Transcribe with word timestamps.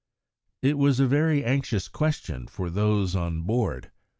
It 0.63 0.79
was 0.79 0.99
a 0.99 1.05
very 1.05 1.45
anxious 1.45 1.87
question 1.87 2.47
for 2.47 2.71
those 2.71 3.15
on 3.15 3.43
board. 3.43 3.91